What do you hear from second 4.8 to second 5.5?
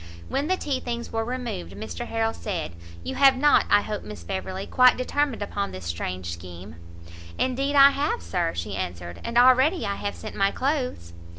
determined